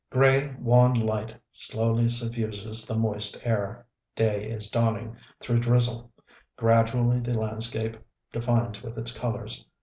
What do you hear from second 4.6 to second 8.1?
dawning through drizzle.... Gradually the landscape